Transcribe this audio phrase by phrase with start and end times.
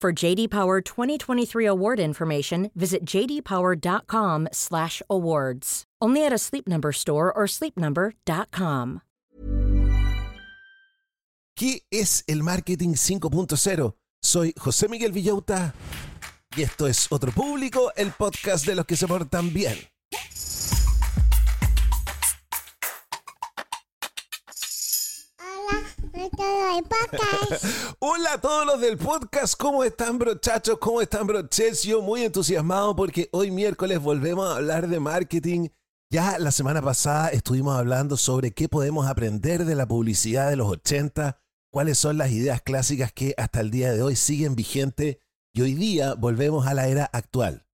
[0.00, 5.84] For JD Power 2023 award information, visit jdpower.com/awards.
[6.00, 9.00] Only at a Sleep Number store or sleepnumber.com.
[11.56, 13.96] ¿Qué es el marketing 5.0?
[14.22, 15.74] Soy José Miguel Villauta
[16.56, 19.76] y esto es Otro Público, el podcast de los que se portan bien.
[27.98, 30.78] Hola a todos los del podcast, ¿cómo están brochachos?
[30.78, 31.82] ¿Cómo están broches?
[31.82, 35.68] Yo muy entusiasmado porque hoy miércoles volvemos a hablar de marketing.
[36.10, 40.68] Ya la semana pasada estuvimos hablando sobre qué podemos aprender de la publicidad de los
[40.68, 41.40] 80,
[41.72, 45.18] cuáles son las ideas clásicas que hasta el día de hoy siguen vigentes
[45.52, 47.66] y hoy día volvemos a la era actual.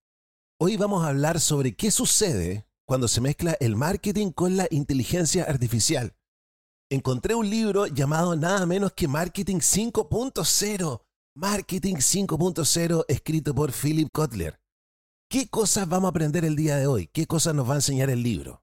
[0.58, 5.44] Hoy vamos a hablar sobre qué sucede cuando se mezcla el marketing con la inteligencia
[5.44, 6.14] artificial
[6.90, 11.02] encontré un libro llamado nada menos que Marketing 5.0.
[11.36, 14.60] Marketing 5.0 escrito por Philip Kotler.
[15.28, 17.08] ¿Qué cosas vamos a aprender el día de hoy?
[17.12, 18.62] ¿Qué cosas nos va a enseñar el libro?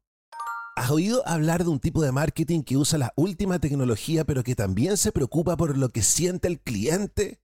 [0.77, 4.55] ¿Has oído hablar de un tipo de marketing que usa la última tecnología pero que
[4.55, 7.41] también se preocupa por lo que siente el cliente?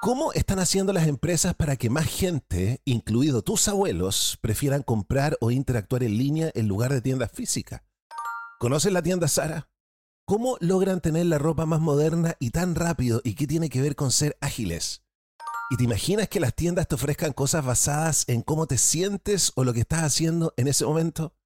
[0.00, 5.50] ¿Cómo están haciendo las empresas para que más gente, incluido tus abuelos, prefieran comprar o
[5.50, 7.82] interactuar en línea en lugar de tiendas físicas?
[8.58, 9.68] ¿Conoces la tienda Sara?
[10.28, 13.94] ¿Cómo logran tener la ropa más moderna y tan rápido y qué tiene que ver
[13.94, 15.04] con ser ágiles?
[15.70, 19.62] ¿Y te imaginas que las tiendas te ofrezcan cosas basadas en cómo te sientes o
[19.62, 21.36] lo que estás haciendo en ese momento?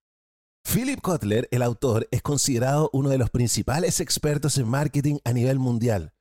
[0.65, 5.59] Philip Kotler, el autor, es considerado uno de los principales expertos en marketing a nivel
[5.59, 6.15] mundial.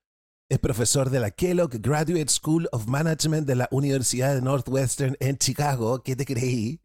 [0.49, 5.37] Es profesor de la Kellogg Graduate School of Management de la Universidad de Northwestern en
[5.37, 6.81] Chicago, ¿qué te creí?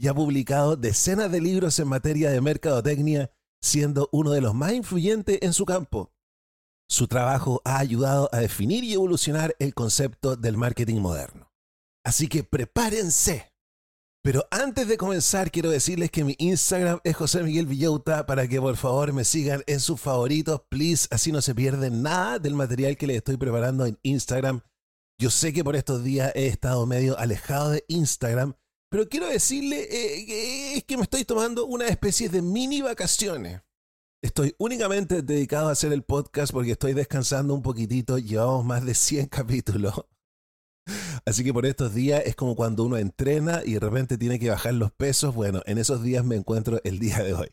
[0.00, 3.30] Y ha publicado decenas de libros en materia de mercadotecnia
[3.62, 6.12] siendo uno de los más influyentes en su campo.
[6.90, 11.52] Su trabajo ha ayudado a definir y evolucionar el concepto del marketing moderno.
[12.04, 13.52] Así que prepárense.
[14.22, 18.60] Pero antes de comenzar, quiero decirles que mi Instagram es José Miguel Villauta para que
[18.60, 22.96] por favor me sigan en sus favoritos, please, así no se pierden nada del material
[22.96, 24.62] que les estoy preparando en Instagram.
[25.20, 28.54] Yo sé que por estos días he estado medio alejado de Instagram,
[28.90, 33.62] pero quiero decirle eh, es que me estoy tomando una especie de mini vacaciones.
[34.22, 38.18] Estoy únicamente dedicado a hacer el podcast porque estoy descansando un poquitito.
[38.18, 39.94] Llevamos más de 100 capítulos.
[41.26, 44.50] Así que por estos días es como cuando uno entrena y de repente tiene que
[44.50, 45.34] bajar los pesos.
[45.34, 47.48] Bueno, en esos días me encuentro el día de hoy.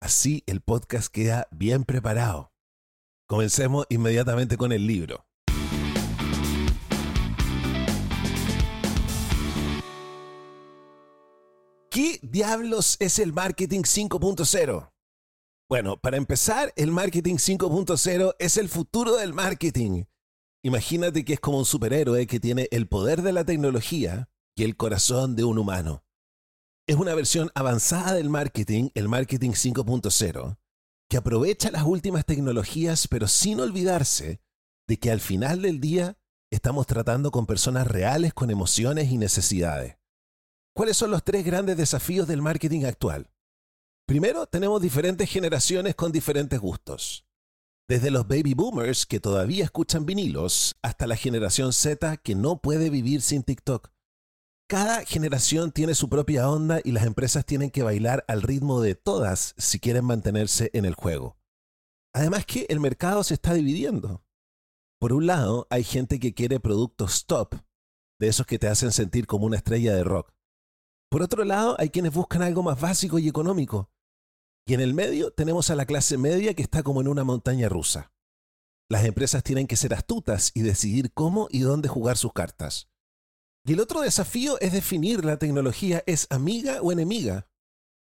[0.00, 2.52] Así el podcast queda bien preparado.
[3.28, 5.26] Comencemos inmediatamente con el libro.
[11.92, 14.92] ¿Qué diablos es el marketing 5.0?
[15.68, 20.04] Bueno, para empezar, el marketing 5.0 es el futuro del marketing.
[20.62, 24.76] Imagínate que es como un superhéroe que tiene el poder de la tecnología y el
[24.76, 26.04] corazón de un humano.
[26.86, 30.58] Es una versión avanzada del marketing, el marketing 5.0,
[31.08, 34.40] que aprovecha las últimas tecnologías pero sin olvidarse
[34.86, 36.16] de que al final del día
[36.52, 39.99] estamos tratando con personas reales con emociones y necesidades.
[40.74, 43.30] ¿Cuáles son los tres grandes desafíos del marketing actual?
[44.06, 47.26] Primero, tenemos diferentes generaciones con diferentes gustos.
[47.88, 52.88] Desde los baby boomers que todavía escuchan vinilos hasta la generación Z que no puede
[52.88, 53.90] vivir sin TikTok.
[54.68, 58.94] Cada generación tiene su propia onda y las empresas tienen que bailar al ritmo de
[58.94, 61.36] todas si quieren mantenerse en el juego.
[62.14, 64.24] Además que el mercado se está dividiendo.
[65.00, 67.56] Por un lado, hay gente que quiere productos top,
[68.20, 70.32] de esos que te hacen sentir como una estrella de rock.
[71.10, 73.90] Por otro lado, hay quienes buscan algo más básico y económico.
[74.64, 77.68] Y en el medio tenemos a la clase media que está como en una montaña
[77.68, 78.12] rusa.
[78.88, 82.88] Las empresas tienen que ser astutas y decidir cómo y dónde jugar sus cartas.
[83.64, 87.48] Y el otro desafío es definir la tecnología es amiga o enemiga.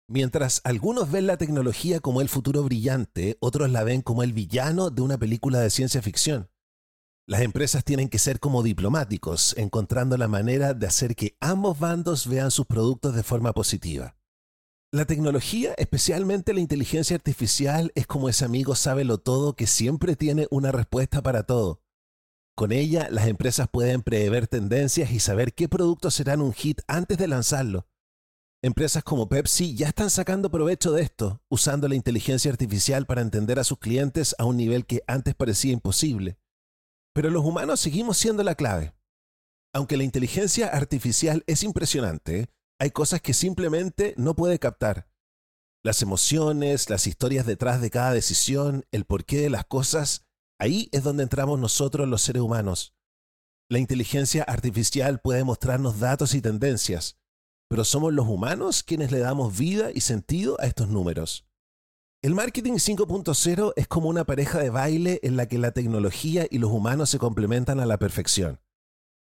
[0.09, 4.89] Mientras algunos ven la tecnología como el futuro brillante, otros la ven como el villano
[4.89, 6.49] de una película de ciencia ficción.
[7.27, 12.27] Las empresas tienen que ser como diplomáticos, encontrando la manera de hacer que ambos bandos
[12.27, 14.15] vean sus productos de forma positiva.
[14.91, 20.47] La tecnología, especialmente la inteligencia artificial, es como ese amigo sábelo todo que siempre tiene
[20.51, 21.81] una respuesta para todo.
[22.55, 27.17] Con ella, las empresas pueden prever tendencias y saber qué productos serán un hit antes
[27.17, 27.87] de lanzarlo.
[28.61, 33.59] Empresas como Pepsi ya están sacando provecho de esto, usando la inteligencia artificial para entender
[33.59, 36.37] a sus clientes a un nivel que antes parecía imposible.
[37.13, 38.93] Pero los humanos seguimos siendo la clave.
[39.73, 42.49] Aunque la inteligencia artificial es impresionante,
[42.79, 45.07] hay cosas que simplemente no puede captar.
[45.83, 50.25] Las emociones, las historias detrás de cada decisión, el porqué de las cosas,
[50.61, 52.93] Ahí es donde entramos nosotros los seres humanos.
[53.67, 57.17] La inteligencia artificial puede mostrarnos datos y tendencias,
[57.67, 61.47] pero somos los humanos quienes le damos vida y sentido a estos números.
[62.23, 66.59] El marketing 5.0 es como una pareja de baile en la que la tecnología y
[66.59, 68.59] los humanos se complementan a la perfección.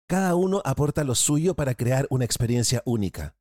[0.10, 3.38] Cada uno aporta lo suyo para crear una experiencia única.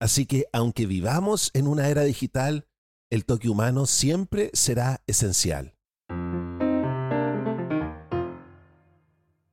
[0.00, 2.66] Así que aunque vivamos en una era digital,
[3.08, 5.76] el toque humano siempre será esencial.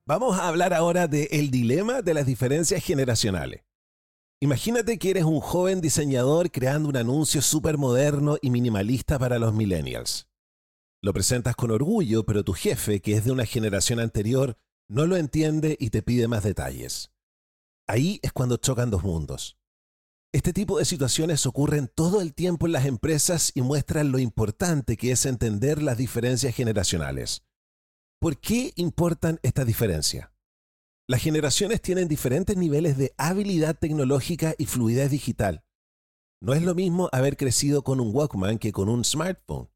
[0.08, 3.62] Vamos a hablar ahora de el dilema de las diferencias generacionales.
[4.42, 9.54] Imagínate que eres un joven diseñador creando un anuncio súper moderno y minimalista para los
[9.54, 10.30] millennials.
[11.02, 14.58] Lo presentas con orgullo, pero tu jefe, que es de una generación anterior,
[14.88, 17.12] no lo entiende y te pide más detalles.
[17.86, 19.58] Ahí es cuando chocan dos mundos.
[20.32, 24.96] Este tipo de situaciones ocurren todo el tiempo en las empresas y muestran lo importante
[24.96, 27.44] que es entender las diferencias generacionales.
[28.22, 30.30] ¿Por qué importan estas diferencias?
[31.10, 35.64] Las generaciones tienen diferentes niveles de habilidad tecnológica y fluidez digital.
[36.40, 39.72] No es lo mismo haber crecido con un Walkman que con un smartphone.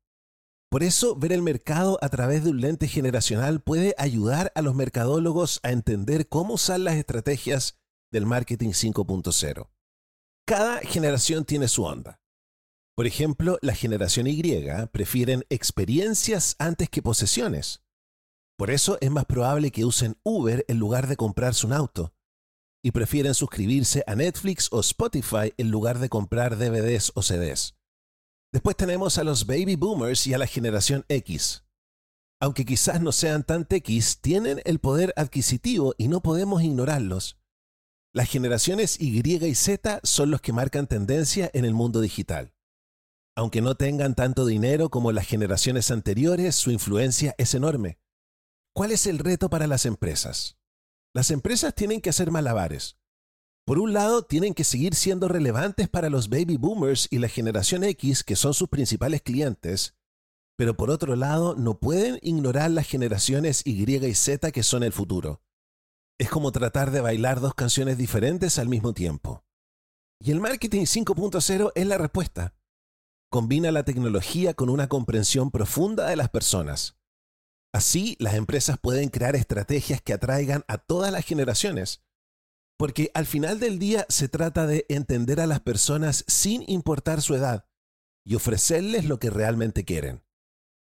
[0.69, 4.75] Por eso, ver el mercado a través de un lente generacional puede ayudar a los
[4.75, 7.80] mercadólogos a entender cómo usar las estrategias
[8.12, 9.71] del marketing 5.0.
[10.45, 12.21] Cada generación tiene su onda.
[12.95, 14.39] Por ejemplo, la generación Y
[14.91, 17.82] prefieren experiencias antes que posesiones.
[18.57, 22.13] Por eso es más probable que usen Uber en lugar de comprarse un auto.
[22.83, 27.75] Y prefieren suscribirse a Netflix o Spotify en lugar de comprar DVDs o CDs.
[28.51, 31.63] Después tenemos a los baby boomers y a la generación X.
[32.39, 37.39] Aunque quizás no sean tan X, tienen el poder adquisitivo y no podemos ignorarlos.
[38.13, 42.53] Las generaciones Y y Z son los que marcan tendencia en el mundo digital.
[43.35, 47.97] Aunque no tengan tanto dinero como las generaciones anteriores, su influencia es enorme.
[48.75, 50.57] ¿Cuál es el reto para las empresas?
[51.13, 52.97] Las empresas tienen que hacer malabares.
[53.65, 57.83] Por un lado, tienen que seguir siendo relevantes para los baby boomers y la generación
[57.83, 59.95] X, que son sus principales clientes,
[60.57, 64.92] pero por otro lado, no pueden ignorar las generaciones Y y Z, que son el
[64.92, 65.44] futuro.
[66.18, 69.45] Es como tratar de bailar dos canciones diferentes al mismo tiempo.
[70.19, 72.56] Y el marketing 5.0 es la respuesta.
[73.30, 76.97] Combina la tecnología con una comprensión profunda de las personas.
[77.73, 82.03] Así, las empresas pueden crear estrategias que atraigan a todas las generaciones.
[82.77, 87.33] Porque al final del día se trata de entender a las personas sin importar su
[87.33, 87.65] edad
[88.23, 90.23] y ofrecerles lo que realmente quieren.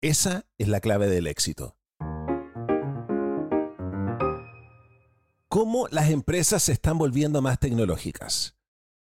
[0.03, 1.77] Esa es la clave del éxito.
[5.51, 8.57] ¿Cómo las empresas se están volviendo más tecnológicas?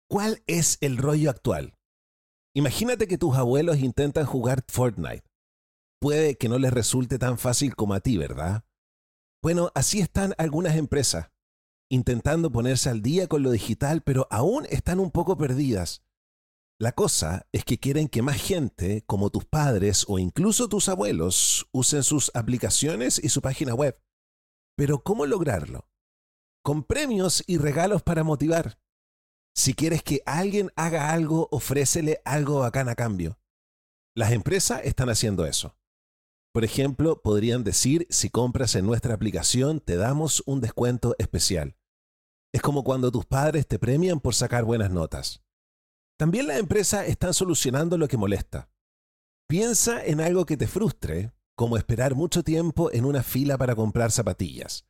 [0.09, 1.75] ¿Cuál es el rollo actual?
[2.55, 5.26] Imagínate que tus abuelos intentan jugar Fortnite
[5.99, 8.65] puede que no les resulte tan fácil como a ti, ¿verdad?
[9.41, 11.31] Bueno, así están algunas empresas,
[11.89, 16.03] intentando ponerse al día con lo digital, pero aún están un poco perdidas.
[16.79, 21.67] La cosa es que quieren que más gente, como tus padres o incluso tus abuelos,
[21.71, 23.99] usen sus aplicaciones y su página web.
[24.75, 25.89] Pero ¿cómo lograrlo?
[26.63, 28.79] Con premios y regalos para motivar.
[29.55, 33.39] Si quieres que alguien haga algo, ofrécele algo bacán a cambio.
[34.15, 35.75] Las empresas están haciendo eso.
[36.57, 41.77] Por ejemplo, podrían decir, si compras en nuestra aplicación, te damos un descuento especial.
[42.51, 45.43] Es como cuando tus padres te premian por sacar buenas notas.
[46.17, 48.71] También las empresas están solucionando lo que molesta.
[49.47, 54.11] Piensa en algo que te frustre, como esperar mucho tiempo en una fila para comprar
[54.11, 54.87] zapatillas.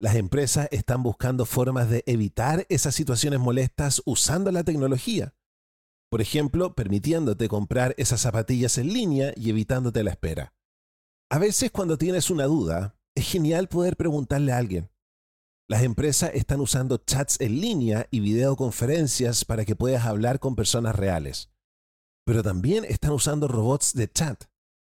[0.00, 5.34] Las empresas están buscando formas de evitar esas situaciones molestas usando la tecnología.
[6.08, 10.54] Por ejemplo, permitiéndote comprar esas zapatillas en línea y evitándote la espera.
[11.30, 14.90] A veces cuando tienes una duda, es genial poder preguntarle a alguien.
[15.66, 20.94] Las empresas están usando chats en línea y videoconferencias para que puedas hablar con personas
[20.94, 21.50] reales.
[22.26, 24.44] Pero también están usando robots de chat,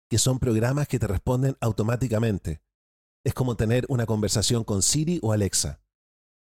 [0.09, 2.62] que son programas que te responden automáticamente.
[3.25, 5.83] Es como tener una conversación con Siri o Alexa.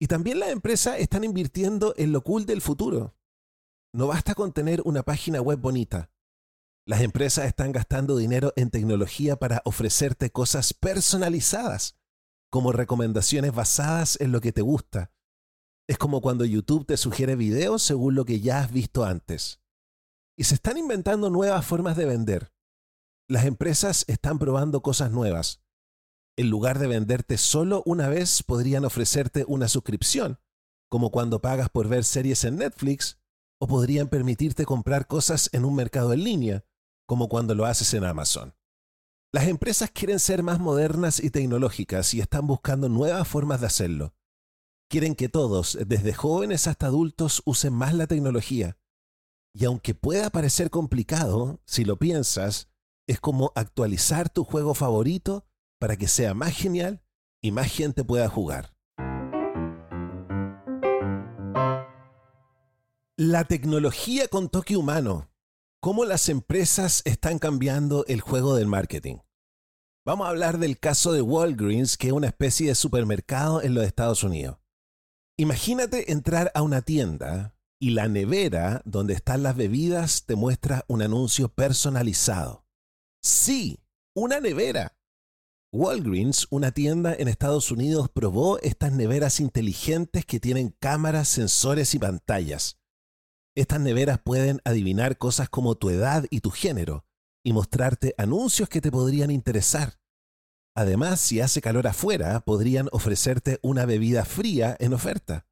[0.00, 3.14] Y también las empresas están invirtiendo en lo cool del futuro.
[3.92, 6.10] No basta con tener una página web bonita.
[6.88, 11.98] Las empresas están gastando dinero en tecnología para ofrecerte cosas personalizadas
[12.48, 15.12] como recomendaciones basadas en lo que te gusta.
[15.86, 19.60] Es como cuando YouTube te sugiere videos según lo que ya has visto antes.
[20.34, 22.54] Y se están inventando nuevas formas de vender.
[23.28, 25.60] Las empresas están probando cosas nuevas.
[26.38, 30.40] En lugar de venderte solo una vez, podrían ofrecerte una suscripción,
[30.88, 33.18] como cuando pagas por ver series en Netflix,
[33.60, 36.64] o podrían permitirte comprar cosas en un mercado en línea,
[37.08, 38.54] como cuando lo haces en Amazon.
[39.32, 44.14] Las empresas quieren ser más modernas y tecnológicas y están buscando nuevas formas de hacerlo.
[44.90, 48.76] Quieren que todos, desde jóvenes hasta adultos, usen más la tecnología.
[49.54, 52.68] Y aunque pueda parecer complicado, si lo piensas,
[53.06, 55.46] es como actualizar tu juego favorito
[55.78, 57.02] para que sea más genial
[57.40, 58.74] y más gente pueda jugar.
[63.16, 65.30] La tecnología con toque humano
[65.80, 69.18] cómo las empresas están cambiando el juego del marketing.
[70.04, 73.84] Vamos a hablar del caso de Walgreens, que es una especie de supermercado en los
[73.84, 74.58] Estados Unidos.
[75.36, 81.02] Imagínate entrar a una tienda y la nevera donde están las bebidas te muestra un
[81.02, 82.64] anuncio personalizado.
[83.22, 83.78] Sí,
[84.16, 84.96] una nevera.
[85.72, 91.98] Walgreens, una tienda en Estados Unidos, probó estas neveras inteligentes que tienen cámaras, sensores y
[91.98, 92.78] pantallas.
[93.58, 97.04] Estas neveras pueden adivinar cosas como tu edad y tu género
[97.42, 99.98] y mostrarte anuncios que te podrían interesar.
[100.76, 105.48] Además, si hace calor afuera, podrían ofrecerte una bebida fría en oferta.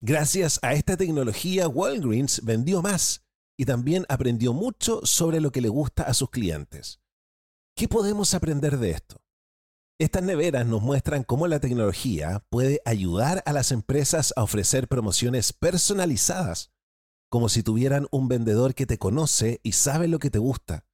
[0.00, 3.26] Gracias a esta tecnología, Walgreens vendió más
[3.58, 7.02] y también aprendió mucho sobre lo que le gusta a sus clientes.
[7.76, 9.20] ¿Qué podemos aprender de esto?
[9.98, 15.52] Estas neveras nos muestran cómo la tecnología puede ayudar a las empresas a ofrecer promociones
[15.52, 16.72] personalizadas
[17.28, 20.86] como si tuvieran un vendedor que te conoce y sabe lo que te gusta.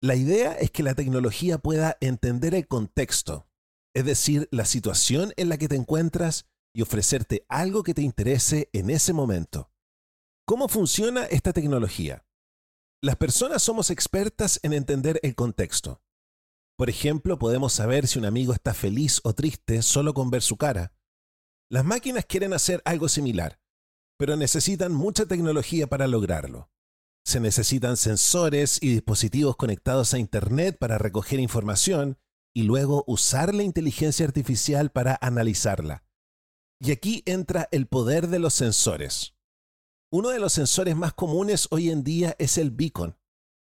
[0.00, 3.48] La idea es que la tecnología pueda entender el contexto,
[3.94, 8.68] es decir, la situación en la que te encuentras y ofrecerte algo que te interese
[8.72, 9.70] en ese momento.
[10.46, 12.26] ¿Cómo funciona esta tecnología?
[13.02, 16.02] Las personas somos expertas en entender el contexto.
[16.76, 20.56] Por ejemplo, podemos saber si un amigo está feliz o triste solo con ver su
[20.56, 20.92] cara.
[21.70, 23.58] Las máquinas quieren hacer algo similar
[24.18, 26.70] pero necesitan mucha tecnología para lograrlo.
[27.24, 32.18] Se necesitan sensores y dispositivos conectados a Internet para recoger información
[32.54, 36.04] y luego usar la inteligencia artificial para analizarla.
[36.80, 39.34] Y aquí entra el poder de los sensores.
[40.12, 43.18] Uno de los sensores más comunes hoy en día es el beacon,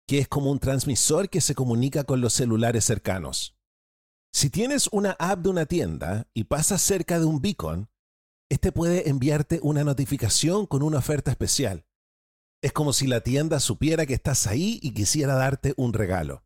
[0.07, 3.57] que es como un transmisor que se comunica con los celulares cercanos.
[4.33, 7.89] Si tienes una app de una tienda y pasas cerca de un beacon,
[8.51, 11.85] este puede enviarte una notificación con una oferta especial.
[12.63, 16.45] Es como si la tienda supiera que estás ahí y quisiera darte un regalo.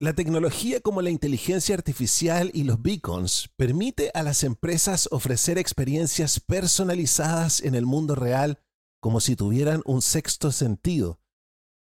[0.00, 6.38] La tecnología como la inteligencia artificial y los beacons permite a las empresas ofrecer experiencias
[6.38, 8.60] personalizadas en el mundo real
[9.00, 11.20] como si tuvieran un sexto sentido.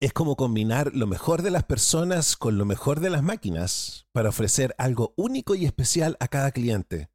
[0.00, 4.30] Es como combinar lo mejor de las personas con lo mejor de las máquinas para
[4.30, 7.12] ofrecer algo único y especial a cada cliente.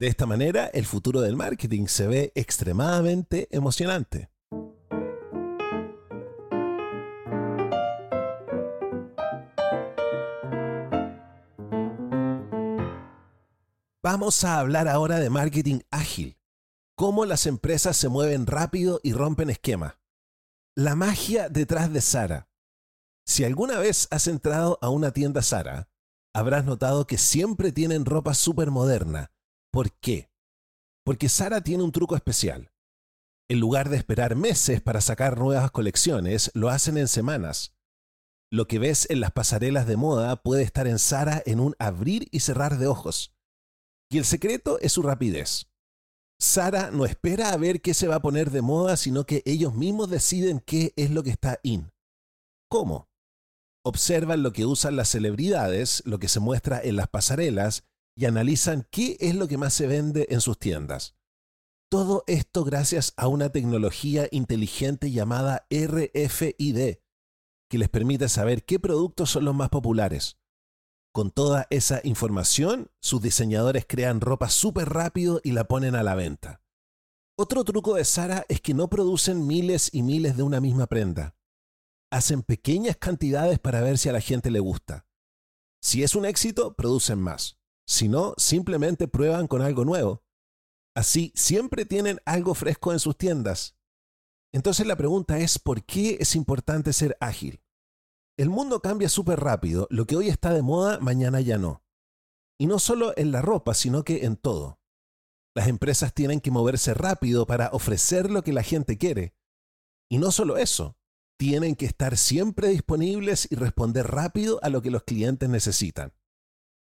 [0.00, 4.28] De esta manera, el futuro del marketing se ve extremadamente emocionante.
[14.02, 16.38] Vamos a hablar ahora de marketing ágil,
[16.96, 20.00] cómo las empresas se mueven rápido y rompen esquema.
[20.74, 22.48] La magia detrás de Sara.
[23.24, 25.88] Si alguna vez has entrado a una tienda Sara,
[26.34, 29.33] habrás notado que siempre tienen ropa súper moderna,
[29.74, 30.30] ¿Por qué?
[31.04, 32.70] Porque Sara tiene un truco especial.
[33.50, 37.74] En lugar de esperar meses para sacar nuevas colecciones, lo hacen en semanas.
[38.52, 42.28] Lo que ves en las pasarelas de moda puede estar en Sara en un abrir
[42.30, 43.34] y cerrar de ojos.
[44.12, 45.66] Y el secreto es su rapidez.
[46.38, 49.74] Sara no espera a ver qué se va a poner de moda, sino que ellos
[49.74, 51.90] mismos deciden qué es lo que está in.
[52.70, 53.08] ¿Cómo?
[53.84, 57.82] Observan lo que usan las celebridades, lo que se muestra en las pasarelas
[58.16, 61.16] y analizan qué es lo que más se vende en sus tiendas.
[61.90, 66.96] Todo esto gracias a una tecnología inteligente llamada RFID,
[67.68, 70.38] que les permite saber qué productos son los más populares.
[71.12, 76.16] Con toda esa información, sus diseñadores crean ropa súper rápido y la ponen a la
[76.16, 76.60] venta.
[77.36, 81.36] Otro truco de Sara es que no producen miles y miles de una misma prenda.
[82.10, 85.06] Hacen pequeñas cantidades para ver si a la gente le gusta.
[85.80, 87.58] Si es un éxito, producen más.
[87.86, 90.22] Si no, simplemente prueban con algo nuevo.
[90.94, 93.76] Así siempre tienen algo fresco en sus tiendas.
[94.52, 97.60] Entonces la pregunta es, ¿por qué es importante ser ágil?
[98.36, 101.84] El mundo cambia súper rápido, lo que hoy está de moda, mañana ya no.
[102.58, 104.80] Y no solo en la ropa, sino que en todo.
[105.56, 109.34] Las empresas tienen que moverse rápido para ofrecer lo que la gente quiere.
[110.08, 110.96] Y no solo eso,
[111.36, 116.12] tienen que estar siempre disponibles y responder rápido a lo que los clientes necesitan.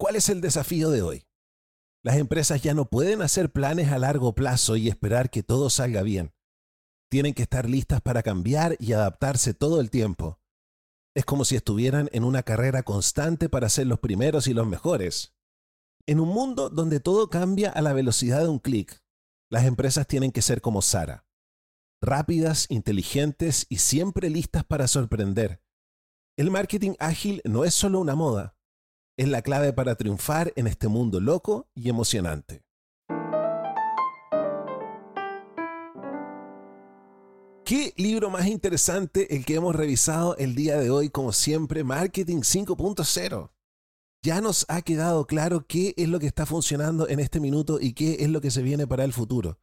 [0.02, 1.28] ¿Cuál es el desafío de hoy?
[2.02, 6.02] Las empresas ya no pueden hacer planes a largo plazo y esperar que todo salga
[6.02, 6.34] bien.
[7.08, 10.40] Tienen que estar listas para cambiar y adaptarse todo el tiempo.
[11.14, 15.36] Es como si estuvieran en una carrera constante para ser los primeros y los mejores.
[16.08, 19.04] En un mundo donde todo cambia a la velocidad de un clic,
[19.52, 21.28] las empresas tienen que ser como Sara.
[22.00, 25.62] Rápidas, inteligentes y siempre listas para sorprender.
[26.36, 28.56] El marketing ágil no es solo una moda,
[29.16, 32.62] es la clave para triunfar en este mundo loco y emocionante.
[37.64, 42.40] ¿Qué libro más interesante el que hemos revisado el día de hoy, como siempre, Marketing
[42.40, 43.50] 5.0?
[44.24, 47.92] Ya nos ha quedado claro qué es lo que está funcionando en este minuto y
[47.94, 49.58] qué es lo que se viene para el futuro.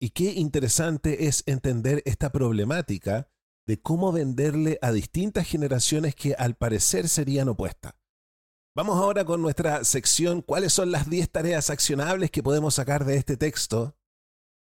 [0.00, 3.28] Y qué interesante es entender esta problemática
[3.66, 7.94] de cómo venderle a distintas generaciones que al parecer serían opuestas.
[8.78, 13.16] Vamos ahora con nuestra sección ¿Cuáles son las 10 tareas accionables que podemos sacar de
[13.16, 13.96] este texto?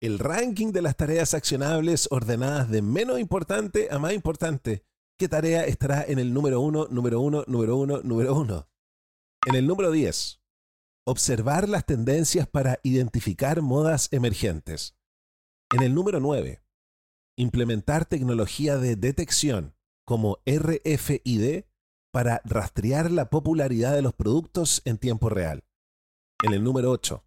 [0.00, 4.86] El ranking de las tareas accionables ordenadas de menos importante a más importante.
[5.18, 8.68] ¿Qué tarea estará en el número 1, número 1, número 1, número 1?
[9.48, 10.40] En el número 10.
[11.04, 14.96] Observar las tendencias para identificar modas emergentes.
[15.74, 16.62] En el número 9.
[17.36, 19.76] Implementar tecnología de detección
[20.06, 21.64] como RFID
[22.16, 25.64] para rastrear la popularidad de los productos en tiempo real.
[26.42, 27.22] En el número 8,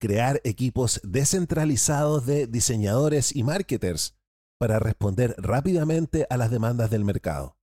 [0.00, 4.16] crear equipos descentralizados de diseñadores y marketers
[4.56, 7.58] para responder rápidamente a las demandas del mercado.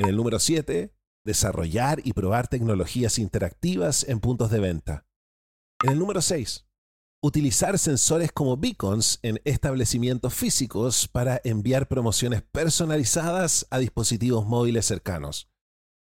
[0.00, 0.92] En el número 7,
[1.24, 5.06] desarrollar y probar tecnologías interactivas en puntos de venta.
[5.84, 6.66] En el número 6,
[7.22, 15.48] utilizar sensores como beacons en establecimientos físicos para enviar promociones personalizadas a dispositivos móviles cercanos.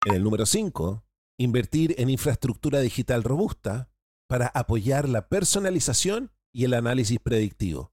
[0.09, 1.05] En el número 5,
[1.39, 3.91] invertir en infraestructura digital robusta
[4.27, 7.93] para apoyar la personalización y el análisis predictivo.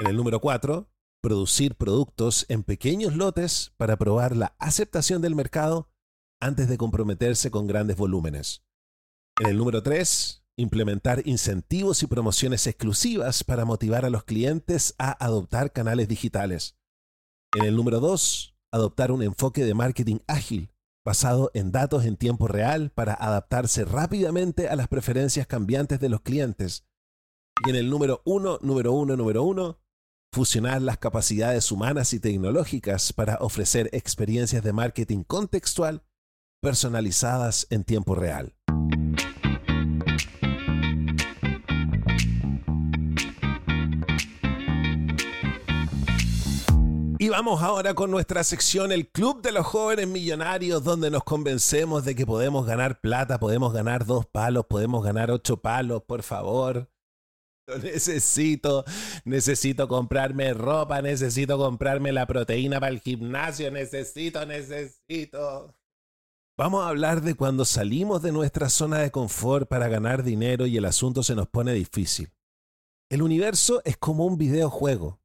[0.00, 0.90] En el número 4,
[1.22, 5.88] producir productos en pequeños lotes para probar la aceptación del mercado
[6.40, 8.64] antes de comprometerse con grandes volúmenes.
[9.40, 15.12] En el número 3, implementar incentivos y promociones exclusivas para motivar a los clientes a
[15.24, 16.76] adoptar canales digitales.
[17.56, 20.72] En el número 2, adoptar un enfoque de marketing ágil
[21.08, 26.20] basado en datos en tiempo real para adaptarse rápidamente a las preferencias cambiantes de los
[26.20, 26.84] clientes.
[27.66, 29.78] Y en el número uno, número uno, número uno,
[30.34, 36.02] fusionar las capacidades humanas y tecnológicas para ofrecer experiencias de marketing contextual
[36.60, 38.54] personalizadas en tiempo real.
[47.30, 52.14] Vamos ahora con nuestra sección, el Club de los Jóvenes Millonarios, donde nos convencemos de
[52.14, 56.90] que podemos ganar plata, podemos ganar dos palos, podemos ganar ocho palos, por favor.
[57.66, 58.84] Lo necesito,
[59.24, 65.74] necesito comprarme ropa, necesito comprarme la proteína para el gimnasio, necesito, necesito.
[66.56, 70.78] Vamos a hablar de cuando salimos de nuestra zona de confort para ganar dinero y
[70.78, 72.32] el asunto se nos pone difícil.
[73.10, 75.20] El universo es como un videojuego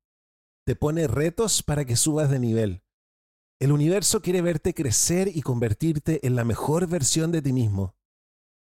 [0.65, 2.83] te pone retos para que subas de nivel.
[3.59, 7.95] El universo quiere verte crecer y convertirte en la mejor versión de ti mismo.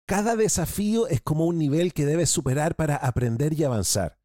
[0.07, 4.19] Cada desafío es como un nivel que debes superar para aprender y avanzar.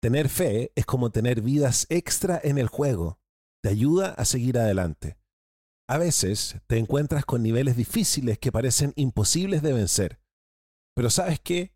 [0.00, 3.18] Tener fe es como tener vidas extra en el juego.
[3.62, 5.18] Te ayuda a seguir adelante.
[5.88, 10.20] A veces te encuentras con niveles difíciles que parecen imposibles de vencer.
[10.94, 11.72] Pero sabes qué?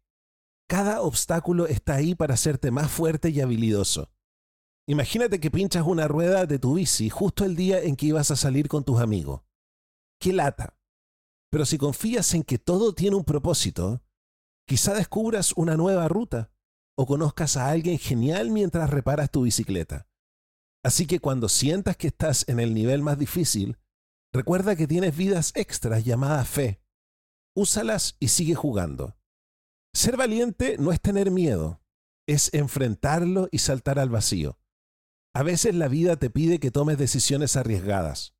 [0.68, 4.10] Cada obstáculo está ahí para hacerte más fuerte y habilidoso.
[4.90, 8.36] Imagínate que pinchas una rueda de tu bici justo el día en que ibas a
[8.36, 9.42] salir con tus amigos.
[10.20, 10.76] ¡Qué lata!
[11.48, 14.02] Pero si confías en que todo tiene un propósito,
[14.66, 16.50] quizá descubras una nueva ruta
[16.98, 20.08] o conozcas a alguien genial mientras reparas tu bicicleta.
[20.82, 23.78] Así que cuando sientas que estás en el nivel más difícil,
[24.32, 26.82] recuerda que tienes vidas extras llamadas fe.
[27.54, 29.16] Úsalas y sigue jugando.
[29.94, 31.80] Ser valiente no es tener miedo,
[32.26, 34.59] es enfrentarlo y saltar al vacío.
[35.34, 38.34] A veces la vida te pide que tomes decisiones arriesgadas.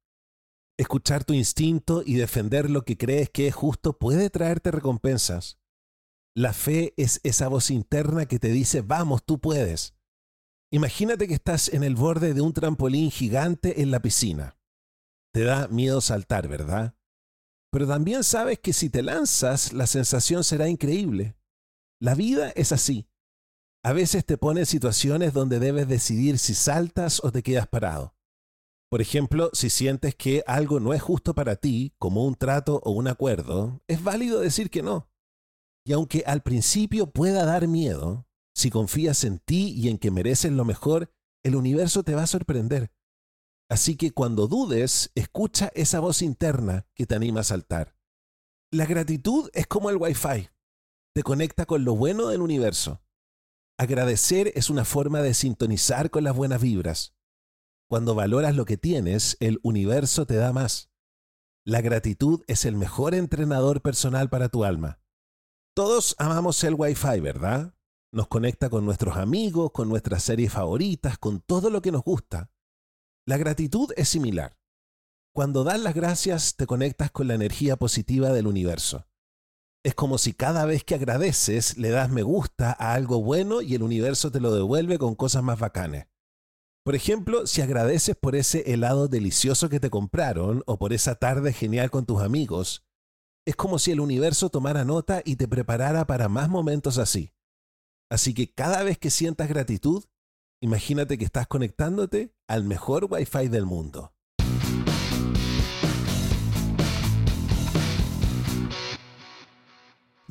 [0.76, 5.58] Escuchar tu instinto y defender lo que crees que es justo puede traerte recompensas.
[6.34, 9.94] La fe es esa voz interna que te dice, vamos, tú puedes.
[10.72, 14.56] Imagínate que estás en el borde de un trampolín gigante en la piscina.
[15.32, 16.94] Te da miedo saltar, ¿verdad?
[17.70, 21.36] Pero también sabes que si te lanzas, la sensación será increíble.
[22.00, 23.09] La vida es así.
[23.82, 28.14] A veces te pone en situaciones donde debes decidir si saltas o te quedas parado.
[28.90, 32.90] Por ejemplo, si sientes que algo no es justo para ti, como un trato o
[32.90, 35.08] un acuerdo, es válido decir que no.
[35.86, 40.52] Y aunque al principio pueda dar miedo, si confías en ti y en que mereces
[40.52, 41.10] lo mejor,
[41.42, 42.92] el universo te va a sorprender.
[43.70, 47.96] Así que cuando dudes, escucha esa voz interna que te anima a saltar.
[48.72, 50.50] La gratitud es como el Wi-Fi.
[51.14, 53.00] Te conecta con lo bueno del universo.
[53.80, 57.14] Agradecer es una forma de sintonizar con las buenas vibras.
[57.88, 60.90] Cuando valoras lo que tienes, el universo te da más.
[61.64, 65.00] La gratitud es el mejor entrenador personal para tu alma.
[65.74, 67.74] Todos amamos el Wi-Fi, ¿verdad?
[68.12, 72.50] Nos conecta con nuestros amigos, con nuestras series favoritas, con todo lo que nos gusta.
[73.24, 74.58] La gratitud es similar.
[75.32, 79.06] Cuando das las gracias te conectas con la energía positiva del universo.
[79.82, 83.74] Es como si cada vez que agradeces le das me gusta a algo bueno y
[83.74, 86.06] el universo te lo devuelve con cosas más bacanes.
[86.84, 91.52] Por ejemplo, si agradeces por ese helado delicioso que te compraron o por esa tarde
[91.52, 92.84] genial con tus amigos,
[93.46, 97.32] es como si el universo tomara nota y te preparara para más momentos así.
[98.10, 100.04] Así que cada vez que sientas gratitud,
[100.60, 104.14] imagínate que estás conectándote al mejor Wi-Fi del mundo.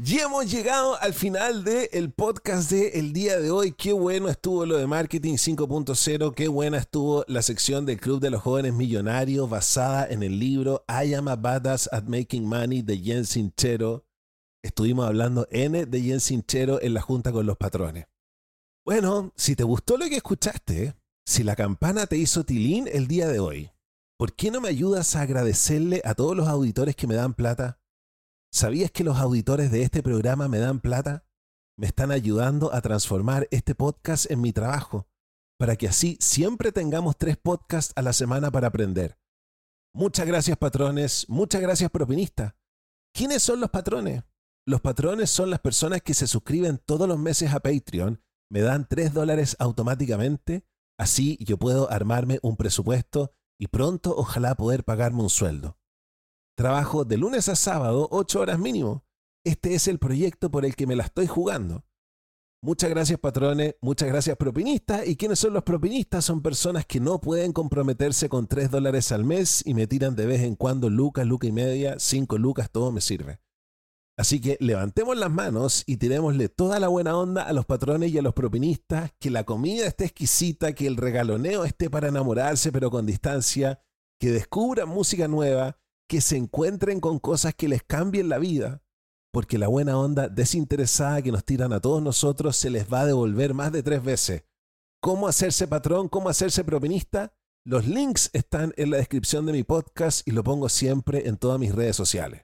[0.02, 3.74] Y hemos llegado al final del podcast del el día de hoy.
[3.74, 8.30] Qué bueno estuvo lo de Marketing 5.0, qué buena estuvo la sección del Club de
[8.30, 12.98] los Jóvenes Millonarios basada en el libro I Am a Badass at Making Money de
[12.98, 14.06] Jen Sinchero.
[14.64, 18.06] Estuvimos hablando N de Jen Sinchero en la junta con los patrones.
[18.86, 23.28] Bueno, si te gustó lo que escuchaste, si la campana te hizo tilín el día
[23.28, 23.72] de hoy,
[24.18, 27.79] ¿por qué no me ayudas a agradecerle a todos los auditores que me dan plata?
[28.52, 31.24] ¿Sabías que los auditores de este programa me dan plata?
[31.78, 35.08] Me están ayudando a transformar este podcast en mi trabajo,
[35.60, 39.20] para que así siempre tengamos tres podcasts a la semana para aprender.
[39.94, 42.56] Muchas gracias patrones, muchas gracias propinistas.
[43.14, 44.24] ¿Quiénes son los patrones?
[44.66, 48.88] Los patrones son las personas que se suscriben todos los meses a Patreon, me dan
[48.88, 50.66] tres dólares automáticamente,
[50.98, 55.79] así yo puedo armarme un presupuesto y pronto ojalá poder pagarme un sueldo.
[56.60, 59.06] Trabajo de lunes a sábado, ocho horas mínimo.
[59.46, 61.86] Este es el proyecto por el que me la estoy jugando.
[62.62, 65.08] Muchas gracias patrones, muchas gracias propinistas.
[65.08, 66.26] ¿Y quiénes son los propinistas?
[66.26, 70.26] Son personas que no pueden comprometerse con tres dólares al mes y me tiran de
[70.26, 73.40] vez en cuando lucas, lucas y media, cinco lucas, todo me sirve.
[74.18, 78.18] Así que levantemos las manos y tirémosle toda la buena onda a los patrones y
[78.18, 82.92] a los propinistas, que la comida esté exquisita, que el regaloneo esté para enamorarse pero
[82.92, 83.82] con distancia,
[84.20, 88.82] que descubran música nueva, que se encuentren con cosas que les cambien la vida,
[89.32, 93.06] porque la buena onda desinteresada que nos tiran a todos nosotros se les va a
[93.06, 94.44] devolver más de tres veces.
[95.02, 96.10] ¿Cómo hacerse patrón?
[96.10, 97.32] ¿Cómo hacerse propinista?
[97.64, 101.60] Los links están en la descripción de mi podcast y lo pongo siempre en todas
[101.60, 102.44] mis redes sociales.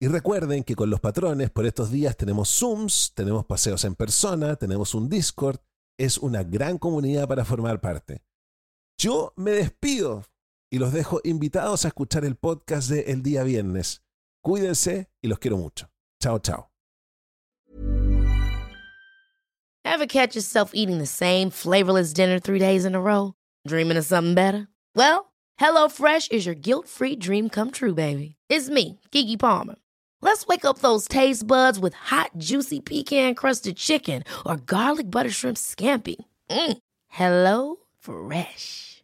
[0.00, 4.54] Y recuerden que con los patrones por estos días tenemos Zooms, tenemos paseos en persona,
[4.54, 5.58] tenemos un Discord,
[5.98, 8.22] es una gran comunidad para formar parte.
[8.96, 10.24] Yo me despido
[10.74, 14.00] y los dejo invitados a escuchar el podcast de El Día Viernes.
[14.42, 15.88] Cuídense y los quiero mucho.
[16.20, 16.68] Chao, chao.
[19.84, 23.34] Ever catch yourself eating the same flavorless dinner three days in a row?
[23.68, 24.66] Dreaming of something better?
[24.96, 28.34] Well, HelloFresh is your guilt-free dream come true, baby.
[28.48, 29.76] It's me, Kiki Palmer.
[30.22, 35.56] Let's wake up those taste buds with hot, juicy pecan-crusted chicken or garlic butter shrimp
[35.56, 36.16] scampi.
[36.50, 36.78] Mm.
[37.08, 39.03] Hello Fresh.